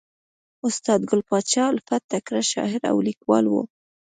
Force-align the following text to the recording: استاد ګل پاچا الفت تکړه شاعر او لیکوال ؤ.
استاد 0.67 0.99
ګل 1.09 1.21
پاچا 1.29 1.63
الفت 1.71 2.01
تکړه 2.11 2.41
شاعر 2.51 2.81
او 2.91 2.97
لیکوال 3.07 3.45
ؤ. 3.55 3.59